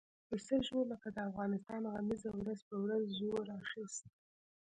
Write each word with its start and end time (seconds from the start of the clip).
د 0.29 0.31
سړو 0.45 0.79
لکه 0.91 1.07
د 1.11 1.17
افغانستان 1.29 1.81
غمیزه 1.93 2.29
ورځ 2.39 2.59
په 2.69 2.75
ورځ 2.83 3.03
زور 3.19 3.45
اخیست. 3.61 4.03